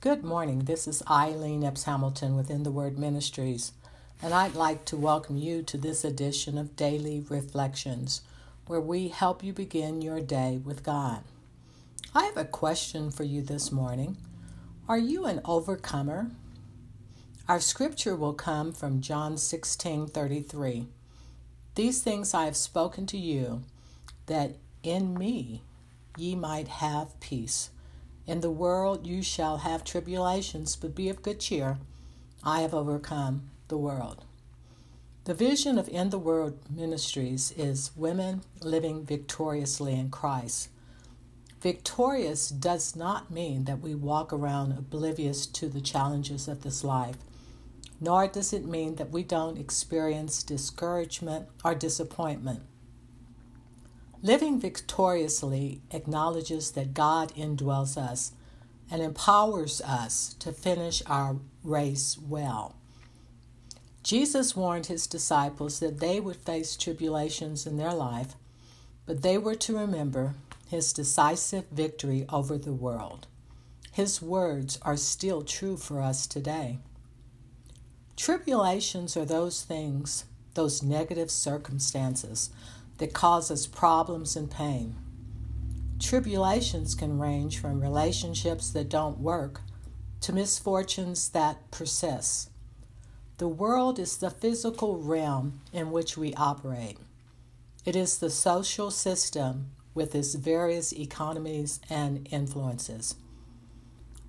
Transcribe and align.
Good 0.00 0.22
morning. 0.22 0.60
This 0.60 0.86
is 0.86 1.02
Eileen 1.10 1.64
Epps 1.64 1.82
Hamilton 1.82 2.36
within 2.36 2.62
the 2.62 2.70
Word 2.70 2.96
Ministries, 2.96 3.72
and 4.22 4.32
I'd 4.32 4.54
like 4.54 4.84
to 4.84 4.96
welcome 4.96 5.36
you 5.36 5.60
to 5.64 5.76
this 5.76 6.04
edition 6.04 6.56
of 6.56 6.76
Daily 6.76 7.24
Reflections, 7.28 8.20
where 8.68 8.80
we 8.80 9.08
help 9.08 9.42
you 9.42 9.52
begin 9.52 10.00
your 10.00 10.20
day 10.20 10.60
with 10.64 10.84
God. 10.84 11.24
I 12.14 12.26
have 12.26 12.36
a 12.36 12.44
question 12.44 13.10
for 13.10 13.24
you 13.24 13.42
this 13.42 13.72
morning. 13.72 14.16
Are 14.88 14.98
you 14.98 15.26
an 15.26 15.40
overcomer? 15.44 16.30
Our 17.48 17.58
scripture 17.58 18.14
will 18.14 18.34
come 18.34 18.72
from 18.72 19.00
John 19.00 19.36
16:33. 19.36 20.86
These 21.74 22.02
things 22.02 22.34
I 22.34 22.44
have 22.44 22.56
spoken 22.56 23.04
to 23.06 23.18
you, 23.18 23.64
that 24.26 24.58
in 24.84 25.18
me 25.18 25.64
ye 26.16 26.36
might 26.36 26.68
have 26.68 27.18
peace. 27.18 27.70
In 28.28 28.42
the 28.42 28.50
world 28.50 29.06
you 29.06 29.22
shall 29.22 29.56
have 29.56 29.82
tribulations, 29.82 30.76
but 30.76 30.94
be 30.94 31.08
of 31.08 31.22
good 31.22 31.40
cheer. 31.40 31.78
I 32.44 32.60
have 32.60 32.74
overcome 32.74 33.48
the 33.68 33.78
world. 33.78 34.26
The 35.24 35.32
vision 35.32 35.78
of 35.78 35.88
In 35.88 36.10
the 36.10 36.18
World 36.18 36.58
Ministries 36.70 37.54
is 37.56 37.90
women 37.96 38.42
living 38.60 39.06
victoriously 39.06 39.94
in 39.94 40.10
Christ. 40.10 40.68
Victorious 41.62 42.50
does 42.50 42.94
not 42.94 43.30
mean 43.30 43.64
that 43.64 43.80
we 43.80 43.94
walk 43.94 44.30
around 44.30 44.72
oblivious 44.72 45.46
to 45.46 45.70
the 45.70 45.80
challenges 45.80 46.48
of 46.48 46.62
this 46.62 46.84
life, 46.84 47.16
nor 47.98 48.28
does 48.28 48.52
it 48.52 48.66
mean 48.66 48.96
that 48.96 49.10
we 49.10 49.22
don't 49.22 49.56
experience 49.56 50.42
discouragement 50.42 51.46
or 51.64 51.74
disappointment. 51.74 52.60
Living 54.22 54.58
victoriously 54.58 55.80
acknowledges 55.92 56.72
that 56.72 56.92
God 56.92 57.32
indwells 57.36 57.96
us 57.96 58.32
and 58.90 59.00
empowers 59.00 59.80
us 59.80 60.34
to 60.40 60.52
finish 60.52 61.02
our 61.06 61.36
race 61.62 62.18
well. 62.18 62.74
Jesus 64.02 64.56
warned 64.56 64.86
his 64.86 65.06
disciples 65.06 65.78
that 65.80 66.00
they 66.00 66.18
would 66.18 66.36
face 66.36 66.76
tribulations 66.76 67.66
in 67.66 67.76
their 67.76 67.92
life, 67.92 68.34
but 69.06 69.22
they 69.22 69.38
were 69.38 69.54
to 69.54 69.78
remember 69.78 70.34
his 70.68 70.92
decisive 70.92 71.66
victory 71.70 72.26
over 72.28 72.58
the 72.58 72.72
world. 72.72 73.26
His 73.92 74.20
words 74.20 74.78
are 74.82 74.96
still 74.96 75.42
true 75.42 75.76
for 75.76 76.00
us 76.00 76.26
today. 76.26 76.78
Tribulations 78.16 79.16
are 79.16 79.24
those 79.24 79.62
things, 79.62 80.24
those 80.54 80.82
negative 80.82 81.30
circumstances 81.30 82.50
that 82.98 83.12
causes 83.12 83.66
problems 83.66 84.36
and 84.36 84.50
pain. 84.50 84.96
Tribulations 85.98 86.94
can 86.94 87.18
range 87.18 87.58
from 87.58 87.80
relationships 87.80 88.70
that 88.70 88.88
don't 88.88 89.18
work 89.18 89.62
to 90.20 90.32
misfortunes 90.32 91.28
that 91.30 91.70
persist. 91.70 92.50
The 93.38 93.48
world 93.48 93.98
is 93.98 94.16
the 94.16 94.30
physical 94.30 94.98
realm 94.98 95.60
in 95.72 95.90
which 95.90 96.16
we 96.16 96.34
operate. 96.34 96.98
It 97.84 97.96
is 97.96 98.18
the 98.18 98.30
social 98.30 98.90
system 98.90 99.70
with 99.94 100.14
its 100.14 100.34
various 100.34 100.92
economies 100.92 101.80
and 101.88 102.28
influences. 102.30 103.14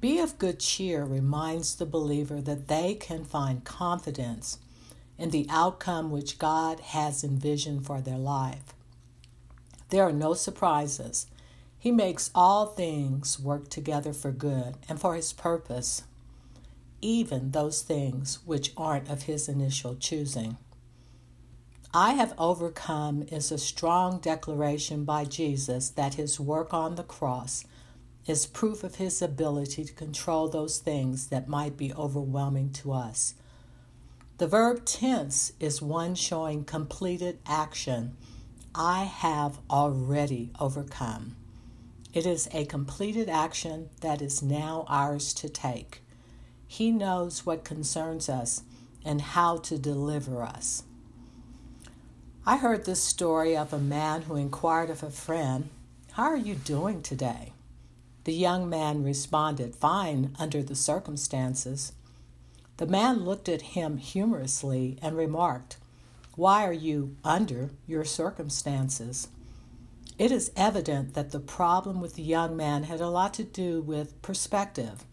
Be 0.00 0.18
of 0.18 0.38
good 0.38 0.58
cheer 0.58 1.04
reminds 1.04 1.76
the 1.76 1.86
believer 1.86 2.40
that 2.40 2.66
they 2.66 2.94
can 2.94 3.24
find 3.24 3.64
confidence 3.64 4.58
in 5.18 5.30
the 5.30 5.46
outcome 5.50 6.10
which 6.10 6.38
God 6.38 6.80
has 6.80 7.22
envisioned 7.22 7.86
for 7.86 8.00
their 8.00 8.18
life. 8.18 8.74
There 9.90 10.04
are 10.04 10.12
no 10.12 10.34
surprises. 10.34 11.26
He 11.78 11.90
makes 11.90 12.30
all 12.34 12.66
things 12.66 13.38
work 13.38 13.68
together 13.68 14.12
for 14.12 14.30
good 14.30 14.76
and 14.88 15.00
for 15.00 15.14
His 15.14 15.32
purpose, 15.32 16.04
even 17.00 17.50
those 17.50 17.82
things 17.82 18.38
which 18.46 18.72
aren't 18.76 19.10
of 19.10 19.24
His 19.24 19.48
initial 19.48 19.94
choosing. 19.96 20.56
I 21.94 22.14
have 22.14 22.32
overcome 22.38 23.24
is 23.30 23.52
a 23.52 23.58
strong 23.58 24.18
declaration 24.18 25.04
by 25.04 25.26
Jesus 25.26 25.90
that 25.90 26.14
His 26.14 26.40
work 26.40 26.72
on 26.72 26.94
the 26.94 27.02
cross 27.02 27.66
is 28.26 28.46
proof 28.46 28.82
of 28.82 28.94
His 28.94 29.20
ability 29.20 29.84
to 29.84 29.92
control 29.92 30.48
those 30.48 30.78
things 30.78 31.26
that 31.26 31.48
might 31.48 31.76
be 31.76 31.92
overwhelming 31.92 32.70
to 32.70 32.92
us 32.92 33.34
the 34.42 34.48
verb 34.48 34.84
tense 34.84 35.52
is 35.60 35.80
one 35.80 36.16
showing 36.16 36.64
completed 36.64 37.38
action. 37.46 38.16
I 38.74 39.04
have 39.04 39.60
already 39.70 40.50
overcome. 40.58 41.36
It 42.12 42.26
is 42.26 42.48
a 42.50 42.64
completed 42.64 43.28
action 43.28 43.90
that 44.00 44.20
is 44.20 44.42
now 44.42 44.84
ours 44.88 45.32
to 45.34 45.48
take. 45.48 46.02
He 46.66 46.90
knows 46.90 47.46
what 47.46 47.62
concerns 47.62 48.28
us 48.28 48.64
and 49.04 49.20
how 49.20 49.58
to 49.58 49.78
deliver 49.78 50.42
us. 50.42 50.82
I 52.44 52.56
heard 52.56 52.84
this 52.84 53.00
story 53.00 53.56
of 53.56 53.72
a 53.72 53.78
man 53.78 54.22
who 54.22 54.34
inquired 54.34 54.90
of 54.90 55.04
a 55.04 55.10
friend, 55.10 55.68
How 56.14 56.24
are 56.24 56.36
you 56.36 56.56
doing 56.56 57.00
today? 57.00 57.52
The 58.24 58.34
young 58.34 58.68
man 58.68 59.04
responded, 59.04 59.76
Fine 59.76 60.34
under 60.36 60.64
the 60.64 60.74
circumstances. 60.74 61.92
The 62.78 62.86
man 62.86 63.24
looked 63.24 63.48
at 63.48 63.62
him 63.62 63.98
humorously 63.98 64.98
and 65.02 65.16
remarked, 65.16 65.76
Why 66.36 66.66
are 66.66 66.72
you 66.72 67.16
under 67.22 67.70
your 67.86 68.04
circumstances? 68.04 69.28
It 70.18 70.30
is 70.30 70.52
evident 70.56 71.14
that 71.14 71.30
the 71.30 71.40
problem 71.40 72.00
with 72.00 72.14
the 72.14 72.22
young 72.22 72.56
man 72.56 72.84
had 72.84 73.00
a 73.00 73.08
lot 73.08 73.34
to 73.34 73.44
do 73.44 73.80
with 73.82 74.20
perspective. 74.22 75.04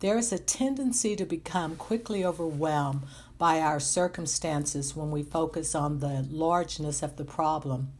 There 0.00 0.18
is 0.18 0.32
a 0.32 0.38
tendency 0.38 1.14
to 1.16 1.24
become 1.24 1.76
quickly 1.76 2.24
overwhelmed 2.24 3.02
by 3.38 3.60
our 3.60 3.78
circumstances 3.78 4.96
when 4.96 5.10
we 5.10 5.22
focus 5.22 5.74
on 5.74 6.00
the 6.00 6.26
largeness 6.30 7.02
of 7.02 7.16
the 7.16 7.24
problem 7.24 7.92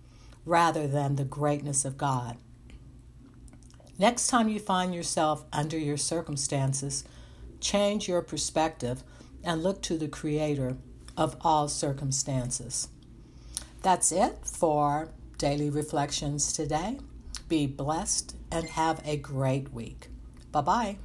rather 0.44 0.88
than 0.88 1.16
the 1.16 1.24
greatness 1.24 1.84
of 1.84 1.98
God. 1.98 2.38
Next 3.98 4.26
time 4.26 4.48
you 4.48 4.58
find 4.58 4.94
yourself 4.94 5.44
under 5.52 5.78
your 5.78 5.96
circumstances, 5.96 7.04
change 7.62 8.08
your 8.08 8.20
perspective 8.20 9.02
and 9.42 9.62
look 9.62 9.80
to 9.82 9.96
the 9.96 10.08
Creator 10.08 10.76
of 11.16 11.36
all 11.40 11.68
circumstances. 11.68 12.88
That's 13.82 14.12
it 14.12 14.38
for 14.44 15.08
Daily 15.38 15.70
Reflections 15.70 16.52
today. 16.52 16.98
Be 17.48 17.66
blessed 17.66 18.36
and 18.50 18.68
have 18.70 19.00
a 19.06 19.16
great 19.16 19.72
week. 19.72 20.08
Bye 20.50 20.60
bye. 20.60 20.96